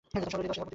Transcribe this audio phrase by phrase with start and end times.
[0.09, 0.61] ললিতা ও শেখর প্রতিবেশী।